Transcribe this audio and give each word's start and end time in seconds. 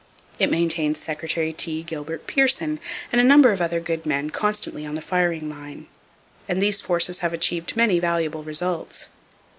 It 0.39 0.49
maintains 0.49 0.97
Secretary 0.97 1.53
T. 1.53 1.83
Gilbert 1.83 2.25
Pearson 2.25 2.79
and 3.11 3.21
a 3.21 3.23
number 3.23 3.51
of 3.51 3.61
other 3.61 3.79
good 3.79 4.03
men 4.03 4.31
constantly 4.31 4.83
on 4.83 4.95
the 4.95 4.99
firing 4.99 5.47
line; 5.47 5.85
and 6.49 6.59
these 6.59 6.81
forces 6.81 7.19
have 7.19 7.33
achieved 7.33 7.77
many 7.77 7.99
valuable 7.99 8.41
results. 8.41 9.09